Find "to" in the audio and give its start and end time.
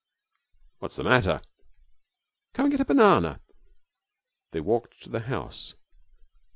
5.03-5.09